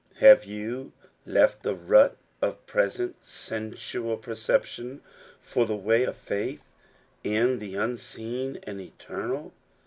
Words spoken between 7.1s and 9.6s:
in the unseen and eternal